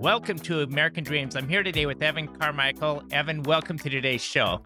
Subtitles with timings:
[0.00, 1.36] Welcome to American Dreams.
[1.36, 3.02] I'm here today with Evan Carmichael.
[3.10, 4.62] Evan, welcome to today's show.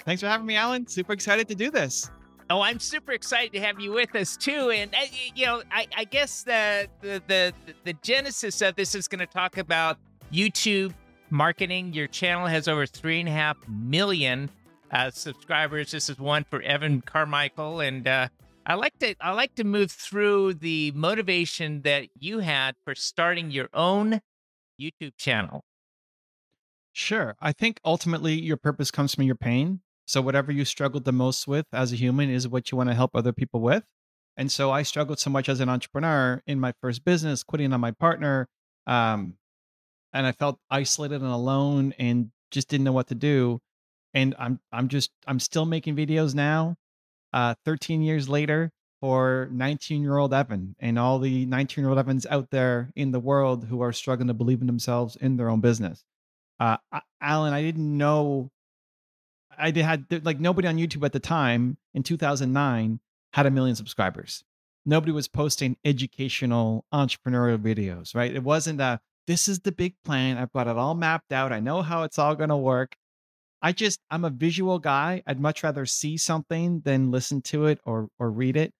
[0.00, 0.86] Thanks for having me, Alan.
[0.86, 2.10] Super excited to do this.
[2.50, 4.68] Oh, I'm super excited to have you with us too.
[4.68, 9.08] And uh, you know, I, I guess the, the the the genesis of this is
[9.08, 9.96] going to talk about
[10.30, 10.92] YouTube
[11.30, 11.94] marketing.
[11.94, 14.50] Your channel has over three and a half million
[14.92, 15.92] uh, subscribers.
[15.92, 18.28] This is one for Evan Carmichael, and uh,
[18.66, 23.50] I like to I like to move through the motivation that you had for starting
[23.50, 24.20] your own
[24.80, 25.64] YouTube channel.
[26.92, 27.34] Sure.
[27.40, 29.80] I think ultimately your purpose comes from your pain.
[30.06, 32.94] So whatever you struggled the most with as a human is what you want to
[32.94, 33.84] help other people with.
[34.36, 37.80] And so I struggled so much as an entrepreneur in my first business, quitting on
[37.80, 38.48] my partner,
[38.86, 39.34] um,
[40.12, 43.60] and I felt isolated and alone, and just didn't know what to do.
[44.12, 46.76] And I'm I'm just I'm still making videos now,
[47.32, 48.70] uh, 13 years later
[49.04, 53.10] for 19 year old Evan and all the 19 year old Evans out there in
[53.10, 56.02] the world who are struggling to believe in themselves in their own business.
[56.58, 56.78] Uh,
[57.20, 58.50] Alan, I didn't know
[59.58, 62.98] I had like nobody on YouTube at the time in 2009
[63.34, 64.42] had a million subscribers.
[64.86, 68.34] Nobody was posting educational entrepreneurial videos, right?
[68.34, 70.38] It wasn't a this is the big plan.
[70.38, 71.52] I've got it all mapped out.
[71.52, 72.96] I know how it's all going to work.
[73.60, 75.22] I just I'm a visual guy.
[75.26, 78.72] I'd much rather see something than listen to it or or read it.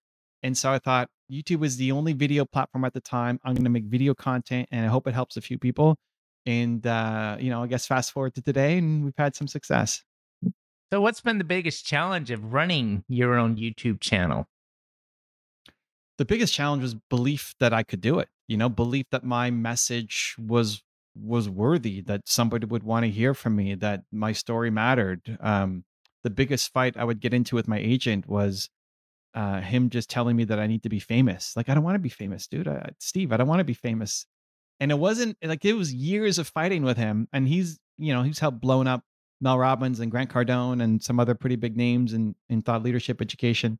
[0.44, 3.40] And so I thought YouTube was the only video platform at the time.
[3.44, 5.96] I'm going to make video content and I hope it helps a few people.
[6.44, 10.04] And uh, you know, I guess fast forward to today and we've had some success.
[10.92, 14.46] So, what's been the biggest challenge of running your own YouTube channel?
[16.18, 18.28] The biggest challenge was belief that I could do it.
[18.46, 20.82] You know, belief that my message was
[21.16, 25.38] was worthy, that somebody would want to hear from me, that my story mattered.
[25.40, 25.84] Um,
[26.22, 28.68] the biggest fight I would get into with my agent was
[29.34, 31.56] uh, him just telling me that I need to be famous.
[31.56, 32.68] Like, I don't want to be famous, dude.
[32.68, 34.26] I, Steve, I don't want to be famous.
[34.80, 37.28] And it wasn't like it was years of fighting with him.
[37.32, 39.02] And he's, you know, he's helped blown up
[39.40, 43.20] Mel Robbins and Grant Cardone and some other pretty big names in, in thought leadership
[43.20, 43.78] education.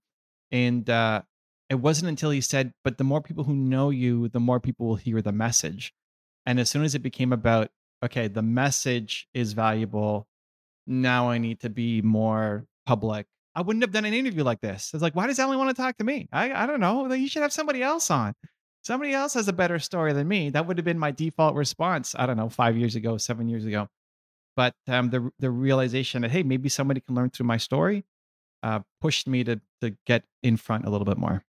[0.50, 1.22] And uh,
[1.70, 4.87] it wasn't until he said, but the more people who know you, the more people
[4.87, 5.93] will hear the message.
[6.47, 7.70] And as soon as it became about,
[8.04, 10.28] okay, the message is valuable.
[10.87, 13.26] Now I need to be more public.
[13.54, 14.91] I wouldn't have done an interview like this.
[14.92, 16.28] It's like, why does Alan want to talk to me?
[16.32, 17.12] I, I don't know.
[17.12, 18.34] You should have somebody else on.
[18.82, 20.50] Somebody else has a better story than me.
[20.50, 22.14] That would have been my default response.
[22.19, 23.88] I don't know, five years ago, seven years ago
[24.56, 28.04] but um, the the realization that hey, maybe somebody can learn through my story,
[28.62, 31.44] uh, pushed me to to get in front a little bit more.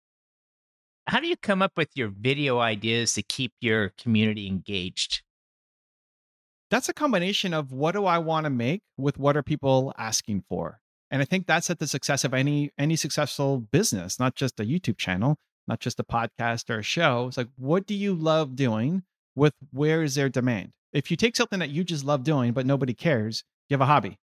[1.07, 5.21] How do you come up with your video ideas to keep your community engaged?
[6.71, 10.45] That's a combination of what do I want to make with what are people asking
[10.49, 10.79] for,
[11.15, 14.63] and I think that's at the success of any any successful business, not just a
[14.63, 17.27] YouTube channel, not just a podcast or a show.
[17.29, 19.01] It's like what do you love doing
[19.33, 20.73] with where is there demand?
[20.91, 23.85] If you take something that you just love doing, but nobody cares, you have a
[23.85, 24.19] hobby.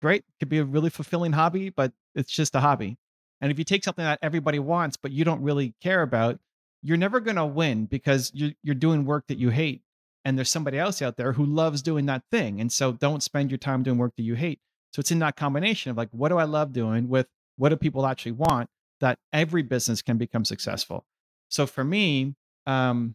[0.00, 0.22] Great.
[0.38, 2.96] Could be a really fulfilling hobby, but it's just a hobby.
[3.40, 6.38] And if you take something that everybody wants, but you don't really care about,
[6.80, 9.82] you're never going to win because you're, you're doing work that you hate.
[10.24, 12.60] And there's somebody else out there who loves doing that thing.
[12.60, 14.60] And so don't spend your time doing work that you hate.
[14.96, 17.26] So it's in that combination of like, what do I love doing with
[17.56, 18.70] what do people actually want
[19.00, 21.04] that every business can become successful.
[21.50, 22.34] So for me,
[22.66, 23.14] um,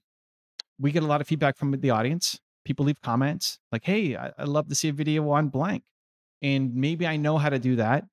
[0.79, 2.39] we get a lot of feedback from the audience.
[2.65, 5.81] People leave comments like, "Hey, I, would love to see a video on blank,"
[6.43, 8.05] and maybe I know how to do that,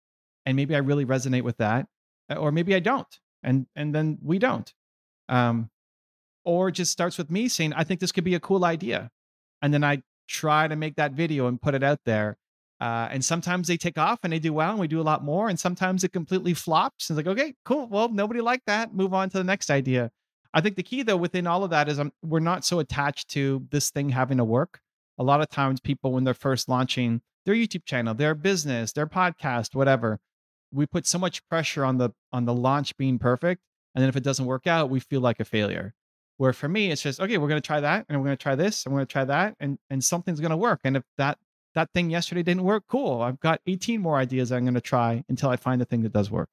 [0.47, 1.89] and maybe I really resonate with that,
[2.35, 4.73] or maybe I don't, and and then we don't.
[5.29, 5.69] Um,
[6.43, 9.11] or just starts with me saying, "I think this could be a cool idea,"
[9.61, 12.39] and then I try to make that video and put it out there.
[12.81, 15.25] Uh, and sometimes they take off and they do well, and we do a lot
[15.25, 15.49] more.
[15.49, 17.11] And sometimes it completely flops.
[17.11, 17.89] And it's like, okay, cool.
[17.89, 18.95] Well, nobody liked that.
[18.95, 20.11] Move on to the next idea.
[20.55, 23.29] I think the key though within all of that is um, we're not so attached
[23.31, 24.81] to this thing having to work.
[25.19, 29.07] A lot of times people when they're first launching their YouTube channel, their business, their
[29.07, 30.19] podcast, whatever,
[30.73, 33.63] we put so much pressure on the on the launch being perfect
[33.95, 35.93] and then if it doesn't work out, we feel like a failure.
[36.37, 38.43] Where for me it's just okay, we're going to try that and we're going to
[38.43, 40.81] try this and we're going to try that and and something's going to work.
[40.85, 41.37] And if that
[41.79, 43.23] that thing yesterday didn't work, cool.
[43.23, 46.13] I've got 18 more ideas I'm going to try until I find the thing that
[46.13, 46.51] does work.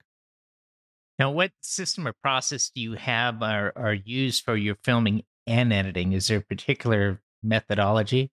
[1.17, 5.73] Now, what system or process do you have or are used for your filming and
[5.73, 6.13] editing?
[6.13, 8.29] Is there a particular methodology?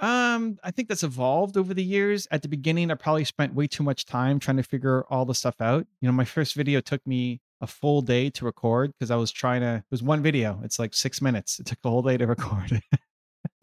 [0.00, 2.28] Um, I think that's evolved over the years.
[2.30, 5.34] At the beginning, I probably spent way too much time trying to figure all the
[5.34, 5.86] stuff out.
[6.00, 9.32] You know, my first video took me a full day to record because I was
[9.32, 10.60] trying to, it was one video.
[10.62, 11.58] It's like six minutes.
[11.58, 12.82] It took a whole day to record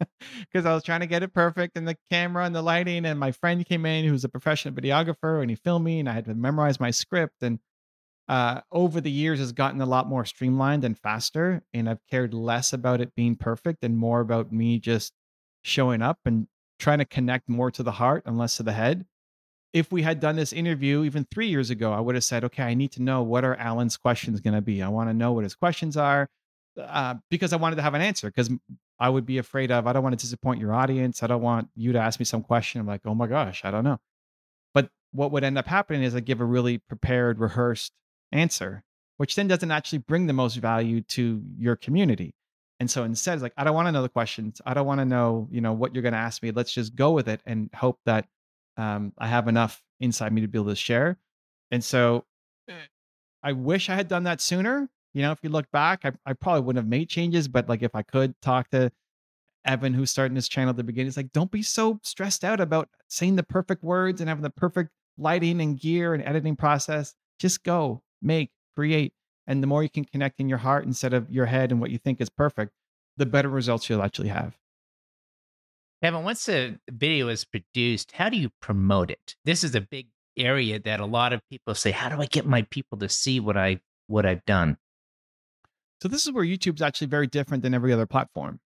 [0.40, 3.04] because I was trying to get it perfect and the camera and the lighting.
[3.04, 6.12] And my friend came in who's a professional videographer and he filmed me and I
[6.12, 7.42] had to memorize my script.
[7.42, 7.58] And
[8.28, 11.62] uh, over the years has gotten a lot more streamlined and faster.
[11.72, 15.12] And I've cared less about it being perfect and more about me just
[15.62, 16.46] showing up and
[16.78, 19.06] trying to connect more to the heart and less to the head.
[19.72, 22.62] If we had done this interview even three years ago, I would have said, okay,
[22.62, 24.82] I need to know what are Alan's questions going to be.
[24.82, 26.28] I want to know what his questions are
[26.80, 28.50] uh, because I wanted to have an answer because
[28.98, 31.22] I would be afraid of, I don't want to disappoint your audience.
[31.22, 32.80] I don't want you to ask me some question.
[32.80, 33.98] I'm like, oh my gosh, I don't know.
[34.74, 37.92] But what would end up happening is I give a really prepared, rehearsed
[38.32, 38.84] answer,
[39.18, 42.34] which then doesn't actually bring the most value to your community.
[42.78, 44.60] And so instead, it's like, I don't want to know the questions.
[44.66, 46.50] I don't want to know, you know, what you're going to ask me.
[46.50, 48.26] Let's just go with it and hope that
[48.76, 51.18] um, I have enough inside me to be able to share.
[51.70, 52.24] And so
[52.68, 52.74] eh,
[53.42, 54.88] I wish I had done that sooner.
[55.16, 57.80] You know, if you look back, I, I probably wouldn't have made changes, but like
[57.82, 58.92] if I could talk to
[59.64, 62.60] Evan, who's starting this channel at the beginning, it's like, don't be so stressed out
[62.60, 67.14] about saying the perfect words and having the perfect lighting and gear and editing process.
[67.38, 69.14] Just go, make, create.
[69.46, 71.90] And the more you can connect in your heart instead of your head and what
[71.90, 72.72] you think is perfect,
[73.16, 74.58] the better results you'll actually have.
[76.02, 79.34] Evan, once a video is produced, how do you promote it?
[79.46, 82.44] This is a big area that a lot of people say, how do I get
[82.44, 84.76] my people to see what I what I've done?
[86.00, 88.60] So this is where YouTube's actually very different than every other platform.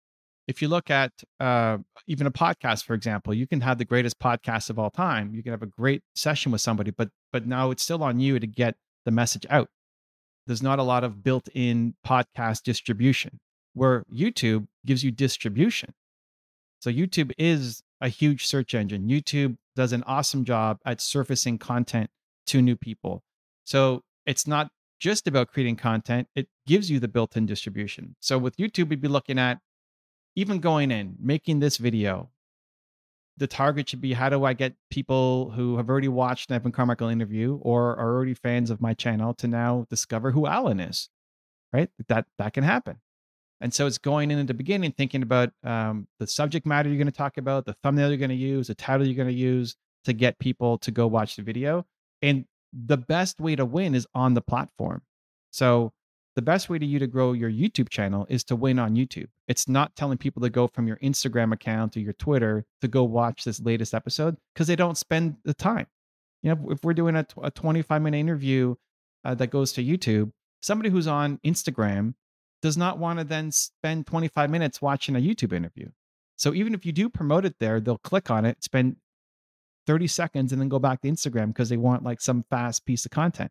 [0.46, 4.18] If you look at uh, even a podcast, for example, you can have the greatest
[4.18, 5.34] podcast of all time.
[5.34, 8.38] You can have a great session with somebody, but but now it's still on you
[8.38, 9.68] to get the message out.
[10.46, 13.38] There's not a lot of built-in podcast distribution
[13.74, 15.92] where YouTube gives you distribution.
[16.80, 19.08] So YouTube is a huge search engine.
[19.08, 22.08] YouTube does an awesome job at surfacing content
[22.46, 23.22] to new people.
[23.64, 28.16] So it's not just about creating content, it gives you the built in distribution.
[28.20, 29.58] So with YouTube, we'd be looking at
[30.34, 32.30] even going in, making this video.
[33.36, 36.72] The target should be how do I get people who have already watched an Evan
[36.72, 41.08] Carmichael interview or are already fans of my channel to now discover who Alan is,
[41.72, 41.88] right?
[42.08, 42.98] That that can happen.
[43.60, 46.98] And so it's going in at the beginning, thinking about um, the subject matter you're
[46.98, 49.34] going to talk about, the thumbnail you're going to use, the title you're going to
[49.34, 51.84] use to get people to go watch the video.
[52.22, 55.02] And the best way to win is on the platform.
[55.50, 55.92] So
[56.36, 59.28] the best way to you to grow your YouTube channel is to win on YouTube.
[59.48, 63.02] It's not telling people to go from your Instagram account or your Twitter to go
[63.04, 65.86] watch this latest episode because they don't spend the time.
[66.42, 68.76] You know, if we're doing a, a 25 minute interview
[69.24, 70.30] uh, that goes to YouTube,
[70.60, 72.14] somebody who's on Instagram
[72.62, 75.88] does not want to then spend 25 minutes watching a YouTube interview.
[76.36, 78.96] So even if you do promote it there, they'll click on it, spend
[79.88, 83.06] 30 seconds, and then go back to Instagram because they want like some fast piece
[83.06, 83.50] of content.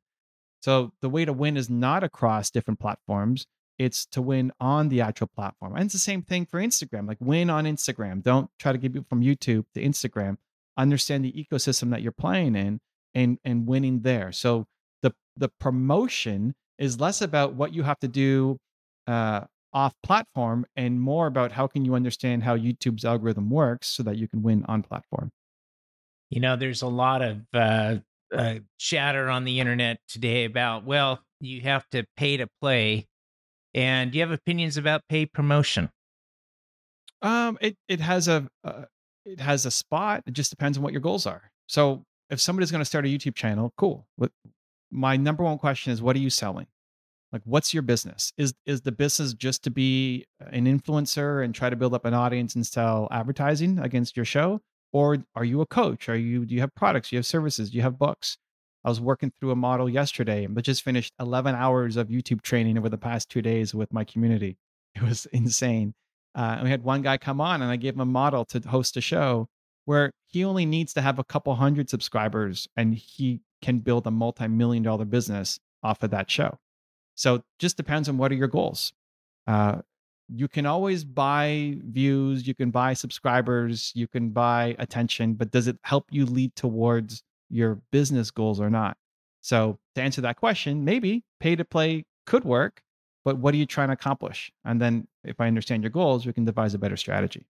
[0.61, 3.47] So the way to win is not across different platforms.
[3.79, 5.73] It's to win on the actual platform.
[5.73, 7.07] And it's the same thing for Instagram.
[7.07, 8.21] Like win on Instagram.
[8.21, 10.37] Don't try to get people from YouTube to Instagram.
[10.77, 12.81] Understand the ecosystem that you're playing in
[13.15, 14.31] and and winning there.
[14.31, 14.67] So
[15.01, 18.59] the the promotion is less about what you have to do
[19.07, 24.03] uh, off platform and more about how can you understand how YouTube's algorithm works so
[24.03, 25.31] that you can win on platform.
[26.29, 27.97] You know, there's a lot of uh,
[28.35, 33.07] uh, chatter on the internet today about, well, you have to pay to play.
[33.73, 35.89] And do you have opinions about paid promotion?
[37.21, 38.83] Um, it it has a uh,
[39.25, 40.23] it has a spot.
[40.25, 41.51] It just depends on what your goals are.
[41.67, 44.07] So if somebody's going to start a YouTube channel, cool.
[44.91, 46.67] My number one question is, what are you selling?
[47.31, 48.31] Like, what's your business?
[48.37, 52.13] Is is the business just to be an influencer and try to build up an
[52.13, 56.09] audience and sell advertising against your show, or are you a coach?
[56.09, 57.09] Are you do you have products?
[57.09, 57.69] Do you have services?
[57.69, 58.37] Do you have books?
[58.83, 62.77] I was working through a model yesterday, but just finished 11 hours of YouTube training
[62.77, 64.57] over the past two days with my community.
[64.95, 65.93] It was insane.
[66.33, 68.59] Uh, and we had one guy come on, and I gave him a model to
[68.61, 69.47] host a show
[69.85, 74.11] where he only needs to have a couple hundred subscribers, and he can build a
[74.11, 76.57] multi-million dollar business off of that show.
[77.13, 78.93] So just depends on what are your goals.
[79.45, 79.81] Uh,
[80.29, 85.67] you can always buy views, you can buy subscribers, you can buy attention, but does
[85.67, 88.97] it help you lead towards your business goals or not?
[89.41, 92.81] So to answer that question, maybe pay to play could work,
[93.23, 94.51] but what are you trying to accomplish?
[94.65, 97.45] And then if I understand your goals, we can devise a better strategy.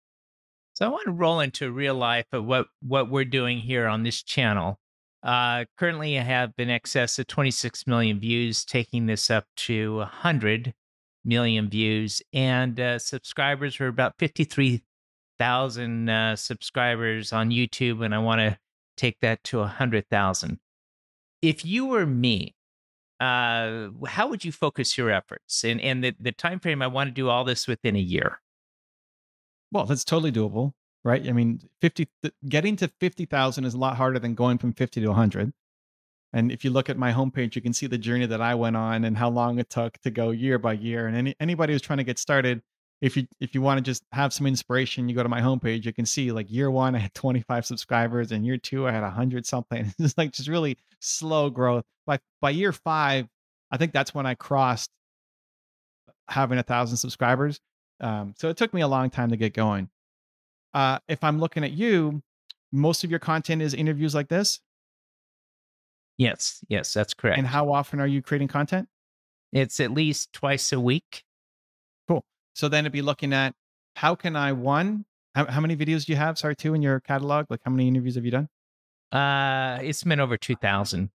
[0.75, 4.03] So I want to roll into real life of what what we're doing here on
[4.03, 4.81] this channel.
[5.23, 10.75] Uh, currently, I have in excess of 26 million views, taking this up to 100
[11.25, 18.41] million views, and uh, subscribers are about 53,000 uh, subscribers on YouTube, and I want
[18.41, 18.59] to
[18.97, 20.59] take that to 100,000.
[21.43, 22.55] If you were me,
[23.21, 25.65] uh, how would you focus your efforts?
[25.65, 28.41] And and the the time frame I want to do all this within a year.
[29.71, 30.73] Well, that's totally doable
[31.05, 31.29] right?
[31.29, 32.09] I mean, 50
[32.49, 35.53] getting to 50,000 is a lot harder than going from 50 to 100.
[36.35, 38.77] And if you look at my homepage, you can see the journey that I went
[38.77, 41.07] on and how long it took to go year by year.
[41.07, 42.61] And any, anybody who's trying to get started,
[43.01, 45.85] if you if you want to just have some inspiration, you go to my homepage.
[45.85, 49.03] You can see like year one, I had 25 subscribers, and year two, I had
[49.03, 49.95] 100 something.
[49.99, 51.85] It's like just really slow growth.
[52.05, 53.29] By by year five,
[53.71, 54.91] I think that's when I crossed
[56.29, 57.61] having a thousand subscribers.
[58.01, 59.89] Um, so it took me a long time to get going.
[60.73, 62.23] Uh, if I'm looking at you,
[62.73, 64.61] most of your content is interviews like this.
[66.17, 67.39] Yes, yes, that's correct.
[67.39, 68.89] And how often are you creating content?
[69.53, 71.25] It's at least twice a week.
[72.09, 72.25] Cool.
[72.55, 73.55] So then it'd be looking at
[73.97, 75.05] how can I one,
[75.35, 76.39] how, how many videos do you have?
[76.39, 77.47] Sorry, two in your catalog?
[77.51, 78.49] Like how many interviews have you done?
[79.13, 81.11] Uh, it's been over 2,000.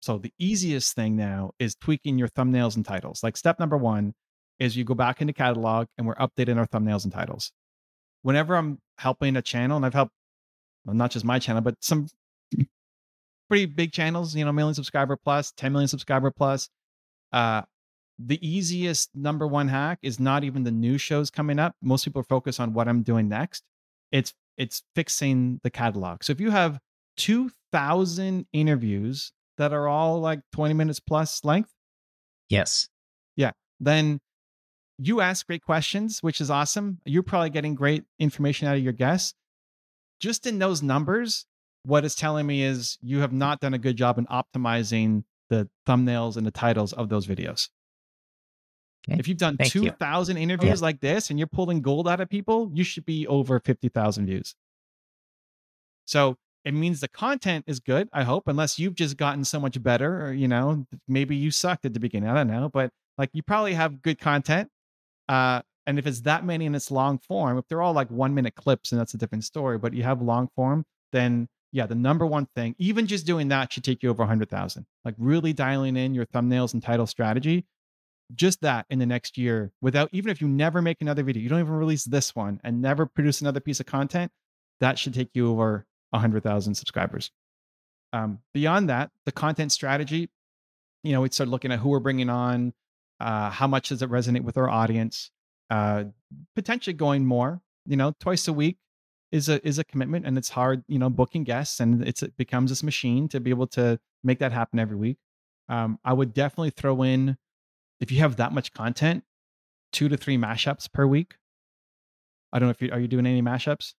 [0.00, 3.22] So the easiest thing now is tweaking your thumbnails and titles.
[3.22, 4.14] Like step number one
[4.58, 7.50] is you go back into catalog and we're updating our thumbnails and titles.
[8.22, 10.12] Whenever I'm helping a channel, and I've helped
[10.84, 12.06] well, not just my channel, but some
[13.48, 16.68] pretty big channels, you know, million subscriber plus, 10 million subscriber plus.
[17.32, 17.62] Uh,
[18.18, 21.74] the easiest number one hack is not even the new shows coming up.
[21.82, 23.64] Most people focus on what I'm doing next.
[24.12, 26.22] It's it's fixing the catalog.
[26.22, 26.78] So if you have
[27.16, 31.72] 2000 interviews that are all like 20 minutes plus length,
[32.48, 32.88] yes.
[33.36, 34.20] Yeah, then
[34.98, 37.00] you ask great questions, which is awesome.
[37.04, 39.34] You're probably getting great information out of your guests.
[40.20, 41.46] Just in those numbers,
[41.84, 45.68] what it's telling me is you have not done a good job in optimizing the
[45.86, 47.68] thumbnails and the titles of those videos.
[49.08, 49.18] Okay.
[49.18, 50.84] If you've done 2,000 interviews yeah.
[50.84, 54.54] like this and you're pulling gold out of people, you should be over 50,000 views.
[56.06, 59.82] So it means the content is good, I hope, unless you've just gotten so much
[59.82, 62.30] better, or, you know, maybe you sucked at the beginning.
[62.30, 64.70] I don't know, but like you probably have good content.
[65.28, 68.34] Uh, and if it's that many and it's long form, if they're all like one
[68.34, 71.94] minute clips, and that's a different story, but you have long form, then yeah, the
[71.96, 74.86] number one thing, even just doing that should take you over 100,000.
[75.04, 77.66] Like really dialing in your thumbnails and title strategy
[78.34, 81.48] just that in the next year without even if you never make another video you
[81.48, 84.32] don't even release this one and never produce another piece of content
[84.80, 87.30] that should take you over 100000 subscribers
[88.14, 90.30] um, beyond that the content strategy
[91.02, 92.72] you know we start looking at who we're bringing on
[93.20, 95.30] uh, how much does it resonate with our audience
[95.68, 96.04] uh,
[96.54, 98.78] potentially going more you know twice a week
[99.34, 102.36] is a is a commitment and it's hard you know booking guests and it's it
[102.36, 105.18] becomes this machine to be able to make that happen every week
[105.68, 107.36] um, i would definitely throw in
[108.00, 109.24] if you have that much content,
[109.92, 111.36] two to three mashups per week.
[112.52, 113.94] I don't know if you are you doing any mashups?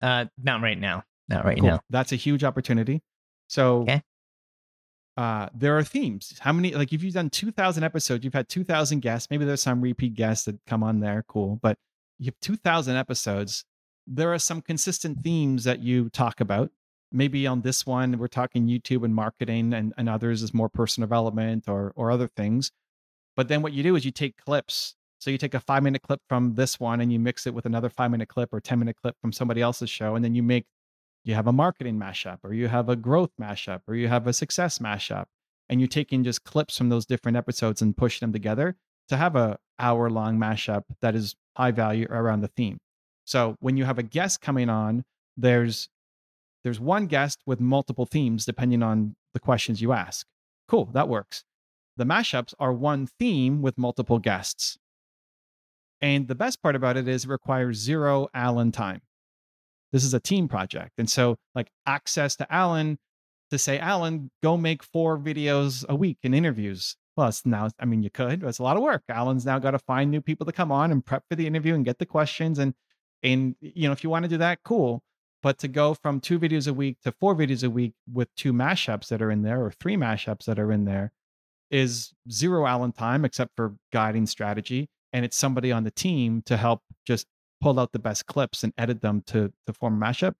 [0.00, 1.04] Uh, not right now.
[1.28, 1.68] Not right cool.
[1.68, 1.80] now.
[1.90, 3.02] That's a huge opportunity.
[3.48, 4.02] So, okay.
[5.16, 6.38] uh, there are themes.
[6.40, 6.74] How many?
[6.74, 9.28] Like, if you've done two thousand episodes, you've had two thousand guests.
[9.30, 11.24] Maybe there's some repeat guests that come on there.
[11.28, 11.78] Cool, but
[12.18, 13.64] you have two thousand episodes.
[14.10, 16.70] There are some consistent themes that you talk about.
[17.12, 21.06] Maybe on this one we're talking youtube and marketing and, and others is more personal
[21.06, 22.70] development or or other things.
[23.36, 24.94] But then what you do is you take clips.
[25.18, 27.66] So you take a five minute clip from this one and you mix it with
[27.66, 30.42] another five minute clip or 10 minute clip from somebody else's show and then you
[30.42, 30.64] make
[31.24, 34.32] you have a marketing mashup or you have a growth mashup or you have a
[34.32, 35.26] success mashup
[35.68, 38.76] and you're taking just clips from those different episodes and pushing them together
[39.08, 42.78] to have a hour long mashup that is high value around the theme
[43.28, 45.04] so when you have a guest coming on
[45.36, 45.88] there's
[46.64, 50.26] there's one guest with multiple themes depending on the questions you ask.
[50.66, 51.44] Cool, that works.
[51.96, 54.76] The mashups are one theme with multiple guests.
[56.00, 59.00] And the best part about it is it requires zero Alan time.
[59.92, 60.92] This is a team project.
[60.98, 62.98] And so, like, access to Alan
[63.50, 66.96] to say, Alan, go make four videos a week in interviews.
[67.16, 69.02] Well, it's now, I mean, you could, but it's a lot of work.
[69.08, 71.74] Alan's now got to find new people to come on and prep for the interview
[71.74, 72.58] and get the questions.
[72.58, 72.74] And,
[73.22, 75.02] and, you know, if you want to do that, cool.
[75.42, 78.52] But to go from two videos a week to four videos a week with two
[78.52, 81.12] mashups that are in there or three mashups that are in there
[81.70, 84.88] is zero Alan time except for guiding strategy.
[85.12, 87.26] And it's somebody on the team to help just
[87.60, 90.34] pull out the best clips and edit them to, to form a mashup.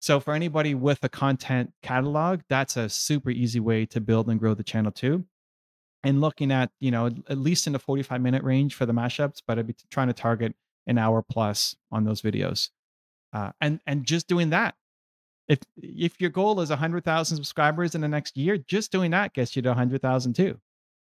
[0.00, 4.38] So for anybody with a content catalog, that's a super easy way to build and
[4.38, 5.24] grow the channel too.
[6.02, 9.40] And looking at, you know, at least in the 45 minute range for the mashups,
[9.46, 10.54] but I'd be trying to target
[10.86, 12.70] an hour plus on those videos.
[13.32, 14.74] Uh, and and just doing that.
[15.48, 19.56] If if your goal is 100000 subscribers in the next year just doing that gets
[19.56, 20.58] you to 100000 too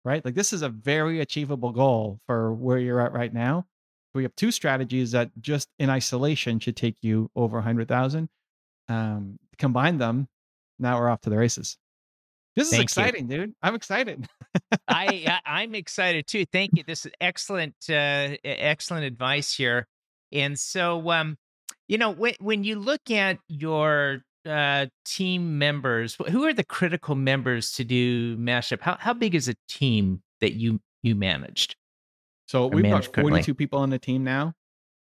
[0.05, 0.23] right?
[0.23, 3.65] Like this is a very achievable goal for where you're at right now.
[4.13, 8.29] We have two strategies that just in isolation should take you over 100000
[8.89, 10.27] um, combine them
[10.77, 11.77] now we're off to the races
[12.55, 13.37] this is Thank exciting, you.
[13.37, 13.53] dude.
[13.61, 14.27] I'm excited.
[14.87, 16.45] I, I am excited too.
[16.45, 16.83] Thank you.
[16.85, 19.87] This is excellent, uh, excellent advice here.
[20.31, 21.37] And so, um,
[21.87, 27.15] you know, when when you look at your uh, team members, who are the critical
[27.15, 28.81] members to do mashup?
[28.81, 31.75] How how big is a team that you you managed?
[32.47, 34.53] So we've got 42 people on the team now.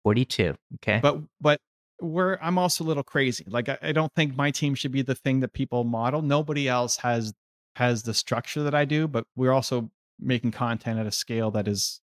[0.04, 0.54] 42.
[0.76, 1.00] Okay.
[1.02, 1.60] But but
[2.00, 3.44] we're I'm also a little crazy.
[3.48, 6.22] Like I, I don't think my team should be the thing that people model.
[6.22, 7.32] Nobody else has
[7.76, 9.90] has the structure that I do, but we're also
[10.20, 12.00] making content at a scale that is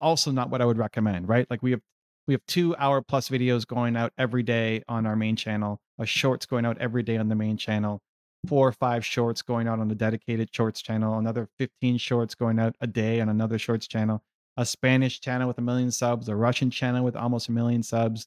[0.00, 1.46] also not what I would recommend, right?
[1.50, 1.80] Like we have
[2.26, 6.06] we have two hour plus videos going out every day on our main channel, a
[6.06, 8.00] shorts going out every day on the main channel,
[8.46, 12.58] four or five shorts going out on the dedicated shorts channel, another 15 shorts going
[12.58, 14.22] out a day on another shorts channel,
[14.56, 18.26] a Spanish channel with a million subs, a Russian channel with almost a million subs,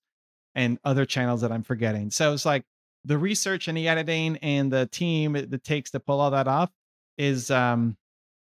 [0.55, 2.11] and other channels that I'm forgetting.
[2.11, 2.63] So it's like
[3.05, 6.71] the research and the editing and the team it takes to pull all that off
[7.17, 7.97] is um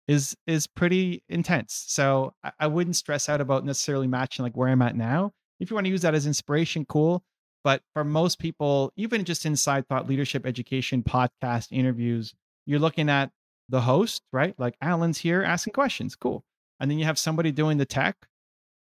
[0.07, 1.85] is is pretty intense.
[1.87, 5.31] So I, I wouldn't stress out about necessarily matching like where I'm at now.
[5.59, 7.23] If you want to use that as inspiration, cool.
[7.63, 12.33] But for most people, even just inside thought leadership education podcast interviews,
[12.65, 13.31] you're looking at
[13.69, 14.55] the host, right?
[14.57, 16.15] Like Alan's here asking questions.
[16.15, 16.43] Cool.
[16.79, 18.15] And then you have somebody doing the tech.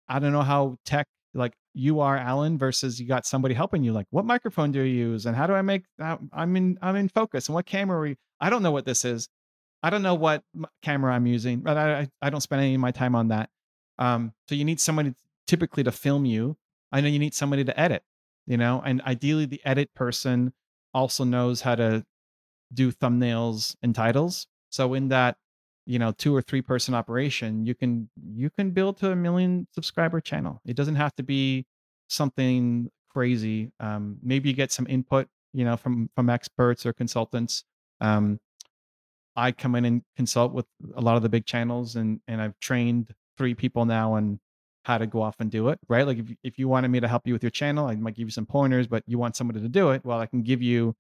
[0.09, 3.93] I don't know how tech like you are Alan versus you got somebody helping you.
[3.93, 5.85] Like, what microphone do you use, and how do I make?
[5.99, 8.01] I'm in I'm in focus, and what camera?
[8.01, 9.29] We, I don't know what this is.
[9.83, 10.45] I don't know what
[10.83, 13.51] camera I'm using, but I, I don't spend any of my time on that.
[13.99, 15.15] Um, so you need somebody
[15.47, 16.57] typically to film you.
[16.93, 18.03] I know you need somebody to edit,
[18.47, 20.53] you know, and ideally the edit person
[20.95, 22.05] also knows how to
[22.73, 24.47] do thumbnails and titles.
[24.71, 25.37] So in that,
[25.87, 29.67] you know, two or three person operation, you can you can build to a million
[29.73, 30.61] subscriber channel.
[30.65, 31.67] It doesn't have to be
[32.09, 33.73] something crazy.
[33.81, 37.65] Um, maybe you get some input, you know, from from experts or consultants.
[38.01, 38.39] Um,
[39.35, 42.59] I come in and consult with a lot of the big channels and and I've
[42.61, 44.41] trained three people now on
[44.85, 46.07] how to go off and do it, right?
[46.07, 48.29] Like if if you wanted me to help you with your channel, I might give
[48.29, 50.95] you some pointers, but you want somebody to do it, well, I can give you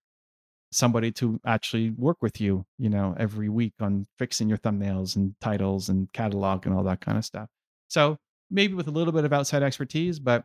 [0.73, 5.35] somebody to actually work with you, you know, every week on fixing your thumbnails and
[5.41, 7.49] titles and catalog and all that kind of stuff.
[7.88, 8.17] So,
[8.50, 10.45] maybe with a little bit of outside expertise, but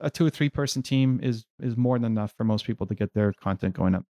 [0.00, 2.94] a two or three person team is is more than enough for most people to
[2.94, 4.04] get their content going up.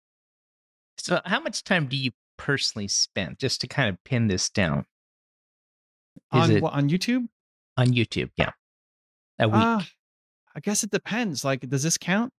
[0.98, 4.86] So, how much time do you personally spend just to kind of pin this down?
[6.32, 7.26] Is on it, on YouTube?
[7.76, 8.52] On YouTube, yeah.
[9.38, 9.56] A week.
[9.56, 9.80] Uh,
[10.54, 11.44] I guess it depends.
[11.44, 12.32] Like, does this count?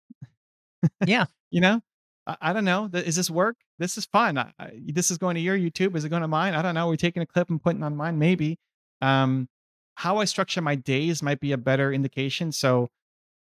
[1.06, 1.26] yeah.
[1.52, 1.82] you know,
[2.28, 2.90] I, don't know.
[2.94, 3.58] Is this work?
[3.78, 4.38] This is fun.
[4.38, 4.52] I,
[4.88, 5.96] this is going to your YouTube.
[5.96, 6.54] Is it going to mine?
[6.54, 6.88] I don't know.
[6.88, 8.58] We're taking a clip and putting on mine, maybe.
[9.02, 9.48] Um,
[9.96, 12.52] how I structure my days might be a better indication.
[12.52, 12.90] So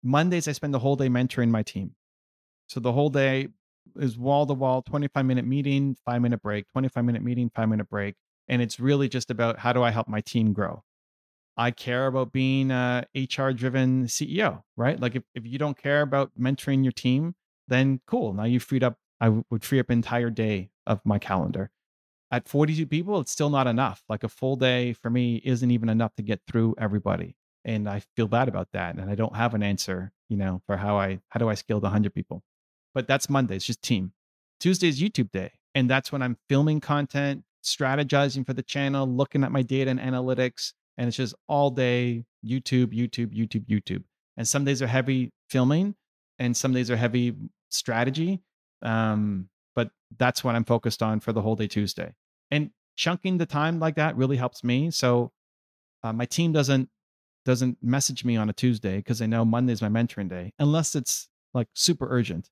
[0.03, 1.95] Mondays, I spend the whole day mentoring my team.
[2.67, 3.49] So the whole day,
[3.97, 7.89] is wall to wall 25 minute meeting, five minute break, 25 minute meeting, five minute
[7.89, 8.15] break.
[8.49, 10.83] And it's really just about how do I help my team grow?
[11.57, 14.99] I care about being a HR driven CEO, right?
[14.99, 17.35] Like if, if you don't care about mentoring your team,
[17.69, 18.33] then cool.
[18.33, 21.71] Now you freed up, I w- would free up entire day of my calendar.
[22.31, 24.03] At 42 people, it's still not enough.
[24.09, 27.37] Like a full day for me isn't even enough to get through everybody.
[27.65, 28.97] And I feel bad about that.
[28.97, 31.81] And I don't have an answer, you know, for how I, how do I scale
[31.81, 32.43] to 100 people?
[32.95, 33.57] but that's Monday.
[33.57, 34.13] It's just team.
[34.61, 35.51] Tuesday is YouTube day.
[35.75, 40.01] And that's when I'm filming content, strategizing for the channel, looking at my data and
[40.01, 40.73] analytics.
[40.97, 44.05] And it's just all day YouTube, YouTube, YouTube, YouTube.
[44.37, 45.97] And some days are heavy filming
[46.39, 47.35] and some days are heavy
[47.71, 48.41] strategy.
[48.83, 52.15] Um, but that's what I'm focused on for the whole day Tuesday.
[52.51, 54.91] And chunking the time like that really helps me.
[54.91, 55.33] So
[56.03, 56.89] uh, my team doesn't
[57.45, 61.29] doesn't message me on a Tuesday because they know Monday's my mentoring day, unless it's
[61.53, 62.49] like super urgent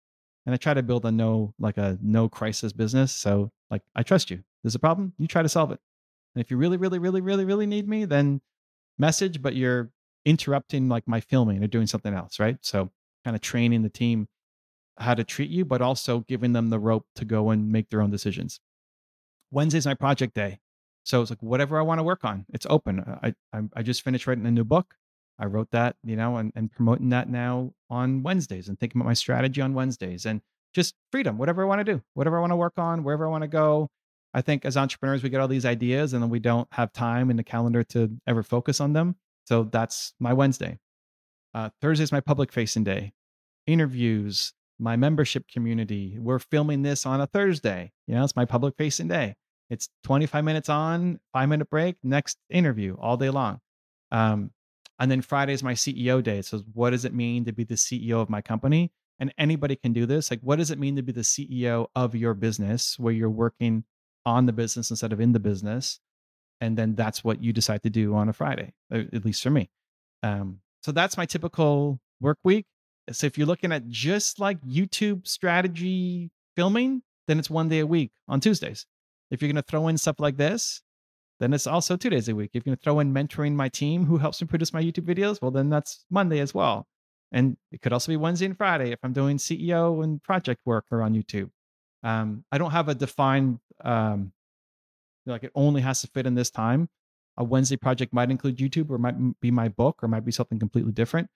[0.47, 3.12] and I try to build a no like a no crisis business.
[3.12, 4.42] So like I trust you.
[4.62, 5.81] There's a problem, you try to solve it.
[6.35, 8.40] And if you really, really, really, really, really need me, then
[8.99, 9.90] message, but you're
[10.25, 12.57] interrupting like my filming or doing something else, right?
[12.61, 12.90] So
[13.25, 14.29] kind of training the team
[14.99, 18.03] how to treat you, but also giving them the rope to go and make their
[18.03, 18.61] own decisions.
[19.51, 20.61] Wednesday's my project day.
[21.05, 23.01] So it's like whatever I want to work on, it's open.
[23.23, 24.95] I, I I just finished writing a new book.
[25.39, 29.09] I wrote that, you know, and, and promoting that now on Wednesdays and thinking about
[29.09, 30.41] my strategy on Wednesdays and
[30.73, 33.31] just freedom, whatever I want to do, whatever I want to work on, wherever I
[33.31, 33.91] want to go.
[34.35, 37.31] I think as entrepreneurs, we get all these ideas and then we don't have time
[37.31, 39.17] in the calendar to ever focus on them.
[39.47, 40.79] So that's my Wednesday.
[41.55, 43.12] Uh, Thursday is my public facing day.
[43.67, 46.17] Interviews, my membership community.
[46.19, 47.93] We're filming this on a Thursday.
[48.07, 49.37] You know, it's my public facing day.
[49.71, 53.61] It's 25 minutes on, five minute break, next interview all day long.
[54.11, 54.51] Um,
[54.99, 56.43] and then Friday is my CEO day.
[56.43, 58.93] So what does it mean to be the CEO of my company?
[59.19, 60.31] And anybody can do this.
[60.31, 63.85] Like, what does it mean to be the CEO of your business where you're working
[64.27, 66.01] on the business instead of in the business?
[66.61, 69.71] And then that's what you decide to do on a Friday, at least for me.
[70.23, 72.66] Um, so that's my typical work week.
[73.11, 77.87] So if you're looking at just like YouTube strategy, filming, then it's one day a
[77.87, 78.87] week on Tuesdays.
[79.31, 80.83] If you're going to throw in stuff like this,
[81.40, 82.51] then it's also two days a week.
[82.53, 85.07] If you're going to throw in mentoring my team who helps me produce my YouTube
[85.07, 86.87] videos, well, then that's Monday as well.
[87.33, 90.85] And it could also be Wednesday and Friday if I'm doing CEO and project work
[90.90, 91.51] or on YouTube.
[92.03, 94.33] Um, I don't have a defined, um,
[95.25, 96.88] like it only has to fit in this time.
[97.37, 100.59] A Wednesday project might include YouTube or might be my book or might be something
[100.59, 101.29] completely different.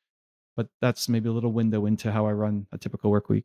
[0.57, 3.45] But that's maybe a little window into how I run a typical work week.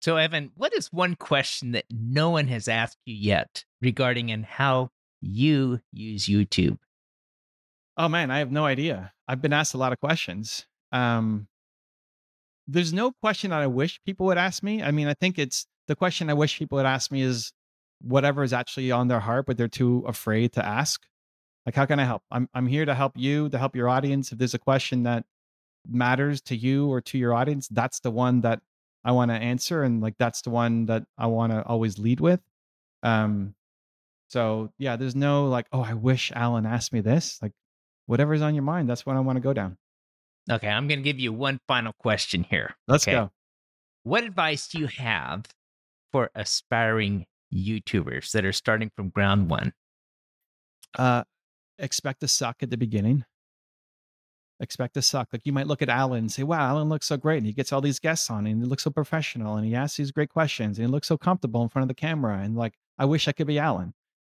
[0.00, 4.44] So, Evan, what is one question that no one has asked you yet regarding and
[4.44, 4.90] how
[5.22, 6.78] you use YouTube?
[7.96, 9.12] Oh man, I have no idea.
[9.28, 10.66] I've been asked a lot of questions.
[10.92, 11.48] Um,
[12.66, 14.82] there's no question that I wish people would ask me.
[14.82, 17.52] I mean, I think it's the question I wish people would ask me is
[18.00, 21.02] whatever is actually on their heart, but they're too afraid to ask.
[21.66, 22.22] Like, how can I help?
[22.30, 24.32] I'm I'm here to help you, to help your audience.
[24.32, 25.24] If there's a question that
[25.88, 28.60] matters to you or to your audience, that's the one that
[29.04, 32.20] I want to answer, and like that's the one that I want to always lead
[32.20, 32.40] with.
[33.02, 33.54] Um,
[34.28, 37.38] so yeah, there's no like, oh, I wish Alan asked me this.
[37.42, 37.52] Like,
[38.06, 39.76] whatever's on your mind, that's what I want to go down.
[40.50, 42.74] Okay, I'm going to give you one final question here.
[42.86, 43.12] Let's okay?
[43.12, 43.30] go.
[44.02, 45.46] What advice do you have
[46.12, 49.72] for aspiring YouTubers that are starting from ground one?
[50.98, 51.24] Uh,
[51.78, 53.24] expect to suck at the beginning.
[54.60, 55.28] Expect to suck.
[55.32, 57.52] Like you might look at Alan and say, "Wow, Alan looks so great," and he
[57.52, 60.30] gets all these guests on, and he looks so professional, and he asks these great
[60.30, 63.26] questions, and he looks so comfortable in front of the camera, and like, I wish
[63.28, 63.94] I could be Alan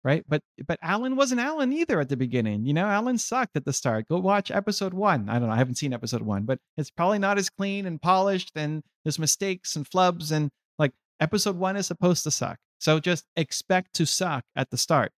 [0.07, 0.23] right?
[0.27, 2.65] But but Alan wasn't Alan either at the beginning.
[2.65, 4.07] You know, Alan sucked at the start.
[4.07, 5.27] Go watch episode one.
[5.27, 5.53] I don't know.
[5.53, 9.19] I haven't seen episode one, but it's probably not as clean and polished, and there's
[9.19, 12.57] mistakes and flubs, and like episode one is supposed to suck.
[12.79, 15.11] So just expect to suck at the start.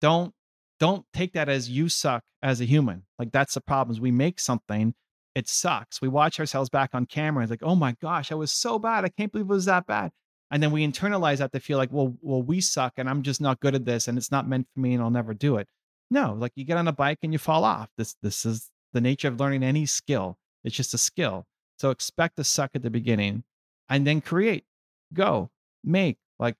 [0.00, 0.32] Don't
[0.78, 3.04] don't take that as you suck as a human.
[3.18, 3.94] Like that's the problem.
[3.94, 4.94] Is we make something,
[5.34, 6.00] it sucks.
[6.00, 7.42] We watch ourselves back on camera.
[7.42, 9.04] It's like, oh my gosh, I was so bad.
[9.04, 10.10] I can't believe it was that bad
[10.50, 13.40] and then we internalize that to feel like well well we suck and i'm just
[13.40, 15.68] not good at this and it's not meant for me and i'll never do it
[16.10, 19.00] no like you get on a bike and you fall off this this is the
[19.00, 21.46] nature of learning any skill it's just a skill
[21.78, 23.44] so expect to suck at the beginning
[23.88, 24.64] and then create
[25.12, 25.50] go
[25.84, 26.56] make like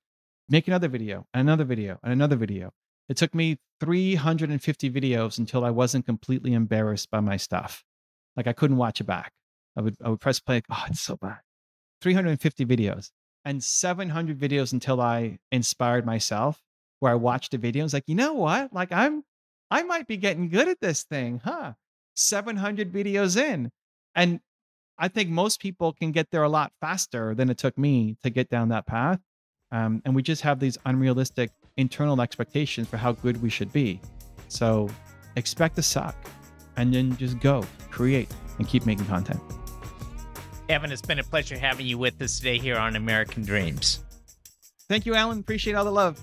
[0.48, 2.72] make another video and another video and another video
[3.08, 7.84] it took me 350 videos until i wasn't completely embarrassed by my stuff
[8.36, 9.32] like i couldn't watch it back
[9.76, 11.38] i would i would press play oh it's so bad
[12.02, 13.10] 350 videos
[13.46, 16.60] and 700 videos until I inspired myself,
[16.98, 18.72] where I watched the video was like, you know what?
[18.72, 19.22] Like I'm,
[19.70, 21.74] I might be getting good at this thing, huh?
[22.16, 23.70] 700 videos in.
[24.16, 24.40] And
[24.98, 28.30] I think most people can get there a lot faster than it took me to
[28.30, 29.20] get down that path.
[29.70, 34.00] Um, and we just have these unrealistic internal expectations for how good we should be.
[34.48, 34.88] So
[35.36, 36.16] expect to suck
[36.76, 39.40] and then just go create and keep making content.
[40.68, 44.04] Evan, it's been a pleasure having you with us today here on American Dreams.
[44.88, 45.38] Thank you, Alan.
[45.38, 46.20] Appreciate all the love.